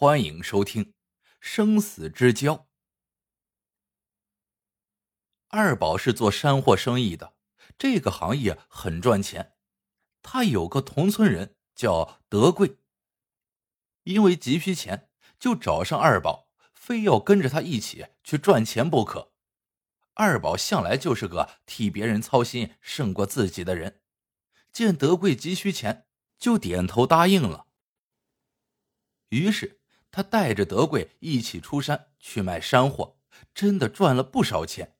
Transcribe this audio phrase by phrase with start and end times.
[0.00, 0.84] 欢迎收听
[1.40, 2.54] 《生死之交》。
[5.48, 7.34] 二宝是做山货生意的，
[7.76, 9.56] 这个行业很赚钱。
[10.22, 12.76] 他有个同村人叫德贵，
[14.04, 19.32] 因为急需钱，就找上二宝，非要跟着他一起去赚钱不可。
[20.14, 24.00] 二宝向来就是个替别人操心胜过自己的人，
[24.70, 26.06] 见德贵急需钱，
[26.38, 27.66] 就点头答应了。
[29.30, 29.77] 于是
[30.10, 33.18] 他带着德贵一起出山去卖山货，
[33.54, 34.96] 真的赚了不少钱。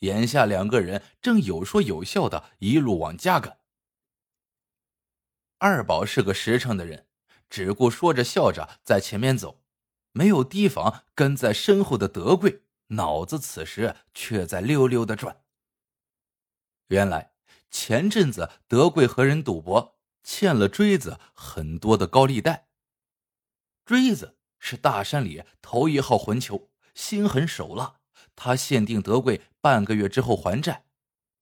[0.00, 3.58] 眼下两个人正有说有笑的一路往家赶。
[5.58, 7.06] 二宝是个实诚的人，
[7.50, 9.62] 只顾说着笑着在前面走，
[10.12, 15.42] 没有提防跟在身后的德贵，脑子此时却在溜溜的转。
[16.86, 17.34] 原来
[17.70, 22.69] 前阵子德贵和人赌博，欠了锥子很多的高利贷。
[23.90, 27.96] 锥子是大山里头一号混球，心狠手辣。
[28.36, 30.84] 他限定德贵半个月之后还债，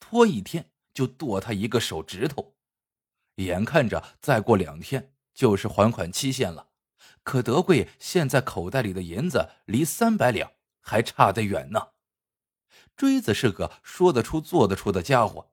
[0.00, 2.54] 拖一天就剁他一个手指头。
[3.34, 6.68] 眼看着再过两天就是还款期限了，
[7.22, 11.88] 可德贵现在口袋里的银子离三百两还差得远呢。
[12.96, 15.50] 锥子是个说得出做得出的家伙，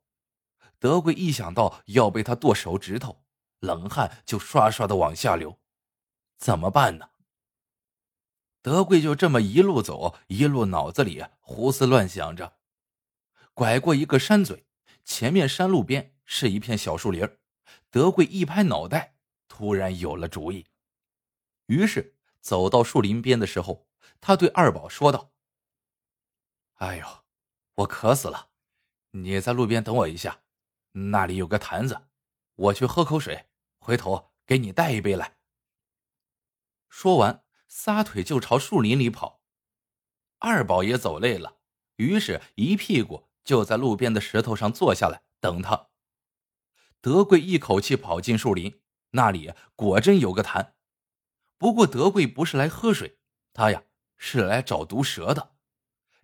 [0.80, 3.26] 德贵一想到要被他剁手指头，
[3.60, 5.60] 冷汗就刷刷的往下流。
[6.38, 7.10] 怎么办呢？
[8.62, 12.58] 德贵就这么一路走，一路脑子里胡思乱想着。
[13.54, 14.66] 拐过一个山嘴，
[15.04, 17.30] 前面山路边是一片小树林
[17.92, 20.66] 德贵一拍脑袋，突然有了主意。
[21.68, 23.88] 于是走到树林边的时候，
[24.20, 25.32] 他对二宝说道
[26.78, 27.06] ：“哎呦，
[27.76, 28.50] 我渴死了，
[29.12, 30.42] 你在路边等我一下，
[30.92, 32.08] 那里有个坛子，
[32.56, 33.46] 我去喝口水，
[33.78, 35.38] 回头给你带一杯来。”
[36.98, 39.42] 说完，撒腿就朝树林里跑。
[40.40, 41.58] 二宝也走累了，
[41.98, 45.90] 于是一屁股就在路边的石头上坐下来等他。
[47.02, 50.78] 德贵一口气跑进树林，那里果真有个潭。
[51.58, 53.20] 不过德贵不是来喝水，
[53.52, 53.84] 他呀
[54.18, 55.58] 是来找毒蛇的。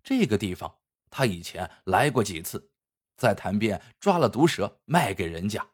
[0.02, 0.80] 这个地方
[1.10, 2.72] 他以前来过几次，
[3.18, 5.72] 在潭边抓了毒蛇卖给人家。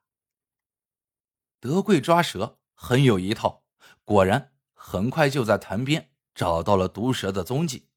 [1.59, 3.63] 德贵抓蛇很有一套，
[4.03, 4.55] 果然。
[4.89, 7.89] 很快就在潭边找到了毒蛇的踪迹，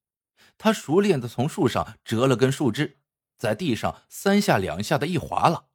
[0.58, 2.98] 他熟练的从树上折了根树枝，
[3.38, 5.66] 在地上三下两下的一划拉，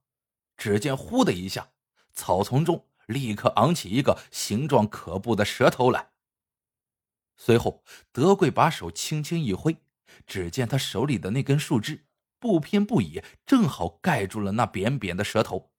[0.58, 1.70] 只见“呼”的一下，
[2.14, 6.10] 草丛中立刻昂起一个形状可怖的蛇头来。
[7.38, 7.82] 随后，
[8.12, 9.78] 德贵把手轻轻一挥，
[10.28, 12.08] 只见他手里的那根树枝
[12.40, 15.72] 不偏不倚，正好盖住了那扁扁的蛇头。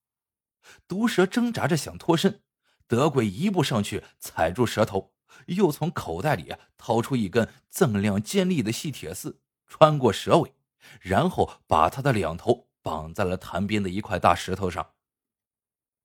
[0.89, 2.41] 毒蛇挣扎着想脱身，
[2.87, 5.13] 德贵一步上去踩住蛇头。
[5.47, 10.55] 又从口袋里掏出一根锃亮尖利的细铁丝，穿过蛇尾，
[11.01, 14.95] 然后把它的两头绑在了潭边的一块大石头上。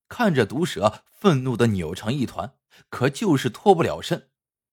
[0.08, 2.56] 看着毒蛇愤怒的扭成一团，
[2.90, 4.30] 可就是脱不了身。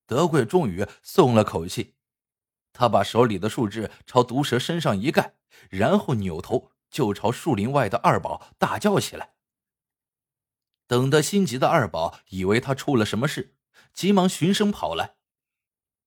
[0.06, 1.94] 德贵终于松了口气，
[2.72, 5.34] 他把手里的树枝朝毒蛇身上一盖，
[5.68, 9.34] 然后扭头就朝树林外的二宝大叫起来。
[10.86, 13.57] 等得心急的二宝以为他出了什么事。
[13.92, 15.16] 急忙循声跑来，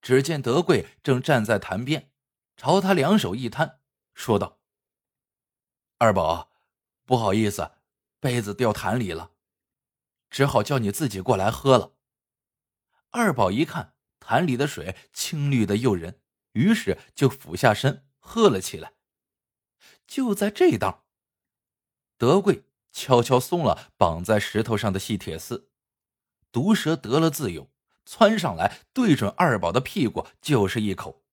[0.01, 2.11] 只见德贵正站在潭边，
[2.55, 3.79] 朝他两手一摊，
[4.13, 4.59] 说道
[5.99, 6.51] ：“二宝，
[7.05, 7.71] 不好意思，
[8.19, 9.31] 杯子掉潭里了，
[10.29, 11.95] 只好叫你自己过来喝了。”
[13.11, 16.21] 二宝一看潭里的水青绿的诱人，
[16.53, 18.93] 于是就俯下身喝了起来。
[20.07, 21.03] 就在这当，
[22.17, 25.69] 德贵悄悄松了绑在石头上的细铁丝，
[26.51, 27.70] 毒蛇得了自由。
[28.13, 31.23] 窜上来，对准二宝的屁股就是一口，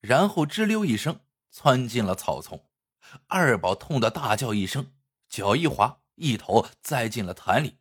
[0.00, 2.68] 然后吱溜一声窜进了草丛。
[3.26, 4.94] 二宝痛得大叫一声，
[5.28, 7.80] 脚一滑，一头栽进了潭里。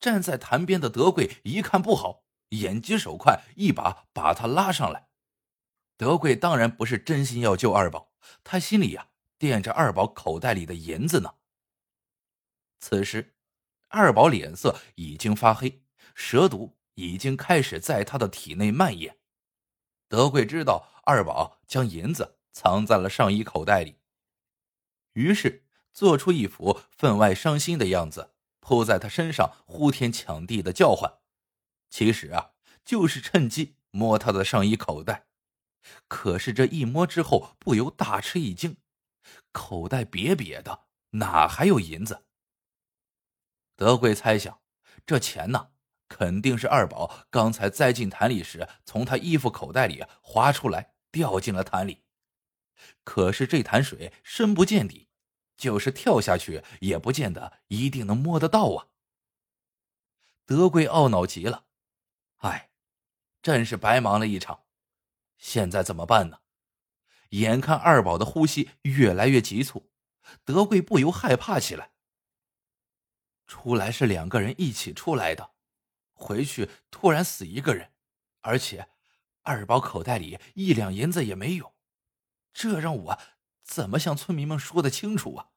[0.00, 5.10] 站在潭边的德贵一看不好，眼疾手快，一把把他拉上来。
[5.98, 11.34] 德贵当然不是真心要救二宝，他心里呀惦着二宝口袋里的银子呢。
[12.80, 13.36] 此时，
[13.88, 15.84] 二宝脸色已经发黑，
[16.14, 16.78] 蛇毒。
[16.94, 19.18] 已经开始在他的体内蔓延。
[20.08, 23.98] 德贵知道二宝将银子藏在了上衣口袋里，
[25.14, 31.20] 于是做出一副分外伤心的样子，扑在他身上，呼天抢地的叫唤。
[31.88, 32.52] 其实啊，
[32.84, 35.26] 就是趁机摸他的上衣口袋。
[36.06, 38.76] 可是这一摸之后，不由大吃一惊，
[39.50, 42.24] 口袋瘪瘪的，哪还有银子？
[43.74, 44.60] 德贵猜想，
[45.04, 45.71] 这钱呢？
[46.12, 52.04] 肯定是二宝刚才栽进潭里时，从他衣服口袋里滑出来，掉进了潭里。
[53.02, 55.08] 可是这潭水深不见底，
[55.56, 58.88] 就是跳下去也不见得一定能摸得到啊！
[60.44, 61.64] 德贵懊恼极了，
[62.38, 62.70] 哎，
[63.40, 64.64] 真是白忙了一场。
[65.38, 66.40] 现在怎么办呢？
[67.30, 69.90] 眼看二宝的呼吸越来越急促，
[70.44, 71.92] 德贵不由害怕起来。
[73.46, 75.52] 出来是两个人一起出来的，
[76.22, 77.90] 回去突然死一个人，
[78.40, 78.88] 而且
[79.42, 81.74] 二宝口袋里一两银子也没有，
[82.52, 83.18] 这让我
[83.64, 85.48] 怎么向村民们说的清楚啊？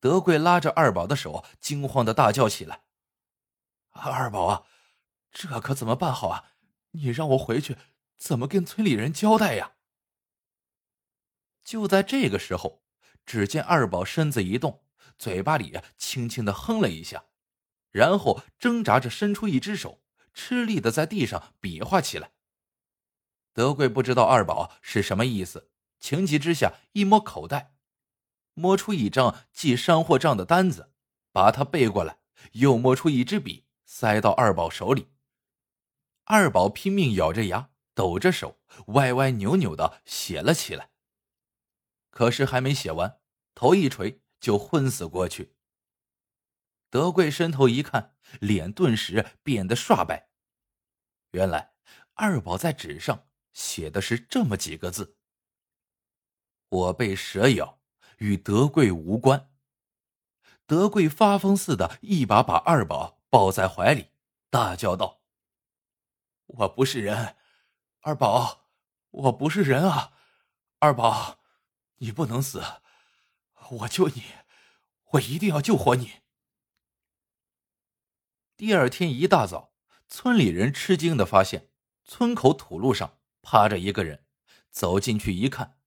[0.00, 2.84] 德贵拉着二宝的手，惊慌的大叫起来
[3.92, 4.64] ：“二宝啊，
[5.30, 6.52] 这可怎么办好啊？
[6.92, 7.76] 你让我回去，
[8.16, 9.74] 怎么跟村里人交代呀？”
[11.62, 12.82] 就在这个时候，
[13.26, 14.82] 只见二宝身子一动。
[15.18, 17.26] 嘴巴里轻轻的哼了一下，
[17.90, 20.02] 然后挣扎着伸出一只手，
[20.32, 22.32] 吃力的在地上比划起来。
[23.52, 27.74] 德贵不知道二宝是什么意思，情急之下一摸口袋，
[28.54, 30.92] 摸出一张记山货账的单子，
[31.32, 32.18] 把它背过来，
[32.52, 35.08] 又摸出一支笔，塞到二宝手里。
[36.24, 40.90] 二宝拼命咬着牙，抖着手，歪歪扭扭的写了起来。
[42.10, 43.20] 可是还没写完，
[43.54, 44.20] 头一垂。
[44.40, 45.52] 就昏死过去。
[46.90, 50.28] 德贵伸头一看，脸顿时变得刷白。
[51.30, 51.72] 原来
[52.14, 55.16] 二宝在纸上写的是这么几个字
[56.68, 57.80] ：“我被蛇咬，
[58.18, 59.50] 与德贵无关。”
[60.66, 64.10] 德贵发疯似的，一把把二宝抱在怀里，
[64.50, 65.20] 大叫道
[66.46, 67.36] ：“我不是人，
[68.00, 68.68] 二宝，
[69.10, 70.12] 我不是人啊！
[70.80, 71.38] 二宝，
[71.96, 72.62] 你不能死。”
[73.70, 74.24] 我救你，
[75.12, 76.19] 我一定要救活你。
[78.60, 79.72] 第二天一大早，
[80.06, 81.70] 村里人吃惊的发现，
[82.04, 84.26] 村口土路上趴着一个人。
[84.68, 85.78] 走进去一看，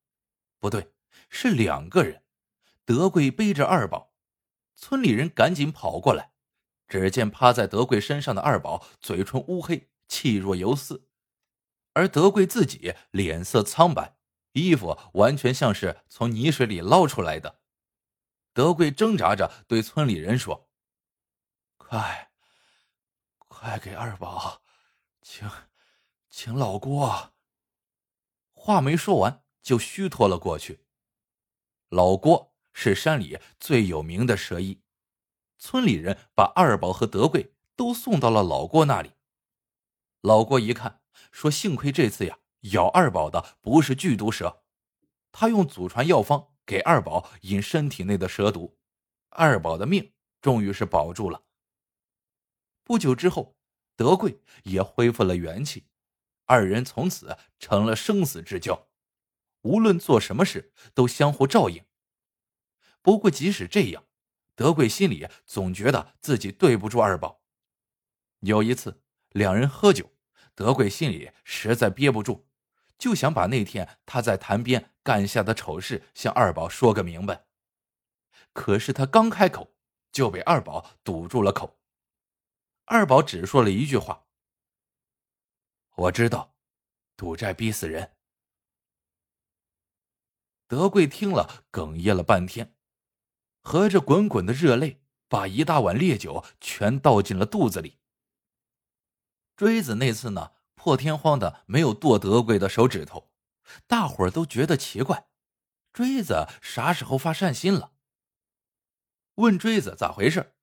[0.57, 0.91] 不对，
[1.29, 2.23] 是两个人。
[2.83, 4.15] 德贵背着二宝，
[4.75, 6.31] 村里人赶紧跑过来，
[6.87, 11.07] 只见趴在德贵身上的二宝嘴唇乌黑，气若游丝，
[11.93, 14.17] 而德贵自己脸色苍白，
[14.53, 17.59] 衣服完全像是从泥水里捞出来的。
[18.51, 20.71] 德贵挣扎着对村里人说
[21.77, 22.31] ：“快，
[23.63, 24.62] 快给二宝，
[25.21, 25.50] 请，
[26.30, 27.31] 请老郭。”
[28.51, 30.83] 话没说完，就虚脱了过去。
[31.88, 34.81] 老郭是山里最有名的蛇医，
[35.57, 39.13] 村里人把二宝和德贵都送到了老郭那里。
[40.19, 41.00] 老郭一看，
[41.31, 42.39] 说：“幸亏这次呀，
[42.74, 44.65] 咬二宝的不是剧毒蛇，
[45.31, 48.77] 他用祖传药方。”给二宝引身体内的蛇毒，
[49.30, 51.44] 二宝的命终于是保住了。
[52.83, 53.56] 不久之后，
[53.95, 55.88] 德贵也恢复了元气，
[56.45, 58.88] 二人从此成了生死之交，
[59.62, 61.83] 无论做什么事都相互照应。
[63.01, 64.06] 不过，即使这样，
[64.56, 67.41] 德贵心里总觉得自己对不住二宝。
[68.39, 70.12] 有一次，两人喝酒，
[70.53, 72.47] 德贵心里实在憋不住。
[72.97, 77.45] 就想把那天他在潭边干下的丑事向二宝说个明白，
[78.53, 79.75] 可是他刚开口，
[80.12, 81.81] 就被二宝堵住了口。
[82.85, 84.25] 二宝只说了一句话
[85.96, 86.55] ：“我知道，
[87.15, 88.15] 赌债逼死人。”
[90.67, 92.75] 德贵听了，哽咽了半天，
[93.62, 98.00] 合着滚滚的热泪把一大碗烈酒全倒进了肚子里。
[99.55, 100.51] 锥子那次呢？
[100.75, 103.31] 破天荒的没有剁德贵的手指头，
[103.88, 105.29] 大伙儿都觉得奇怪，
[105.93, 107.93] 锥子啥时候发善心了？
[109.36, 110.57] 问锥子咋回事？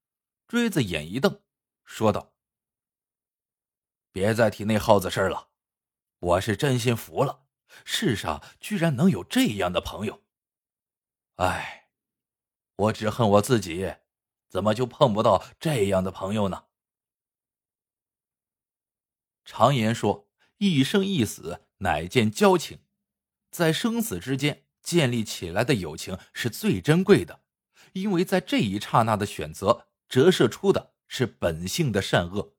[0.47, 1.41] 锥子眼一瞪，
[1.91, 2.33] 说道
[4.13, 5.49] ：“别再提那耗子事了，
[6.21, 7.49] 我是真心服了，
[7.85, 10.23] 世上居然能有这样的朋友。
[11.35, 11.91] 哎，
[12.77, 13.97] 我只恨我自己，
[14.49, 16.67] 怎么就碰不到这样的朋友呢？”
[19.45, 22.85] 常言说：“一生一死，乃见交情。”
[23.51, 27.43] 在生死之间建立起来的友情是最珍贵的，
[27.95, 32.55] 因为在这一刹那的选择折射出的是本性的善恶。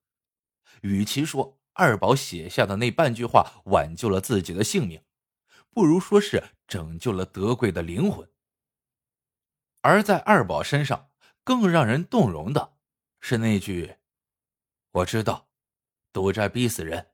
[0.81, 5.01] 与其说二宝写下的那半句话挽救了自己的性命，
[5.69, 8.29] 不如说是拯救了德贵的灵魂。
[9.79, 11.09] 而在二宝身上，
[11.45, 12.77] 更让人动容的
[13.21, 13.95] 是那句
[14.91, 15.47] ：“我知道。”
[16.11, 17.11] 赌债逼死人。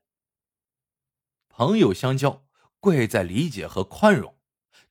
[1.48, 2.44] 朋友相交，
[2.80, 4.36] 贵在理解和宽容。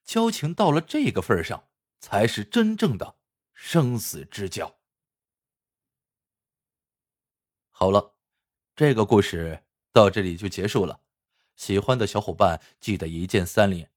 [0.06, 1.68] 交情到了这个份上，
[2.00, 3.18] 才是真正的
[3.54, 4.77] 生死之交。
[7.80, 8.16] 好了，
[8.76, 11.00] 这个故事到这里就结束了。
[11.56, 13.92] 喜欢的小伙伴记得一键三连，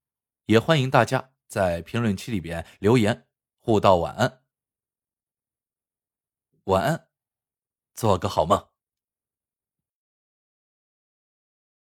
[0.44, 3.26] 也欢迎大家在评论区里边留言
[3.58, 4.42] 互道晚安。
[6.64, 7.08] 晚安，
[7.94, 8.69] 做个好梦。